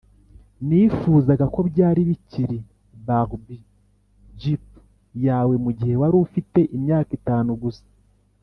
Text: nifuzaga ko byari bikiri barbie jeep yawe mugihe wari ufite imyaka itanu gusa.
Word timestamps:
nifuzaga 0.67 1.45
ko 1.53 1.59
byari 1.69 2.01
bikiri 2.09 2.57
barbie 3.05 3.63
jeep 4.39 4.65
yawe 5.25 5.53
mugihe 5.63 5.93
wari 6.01 6.15
ufite 6.25 6.59
imyaka 6.77 7.11
itanu 7.19 7.51
gusa. 7.63 7.85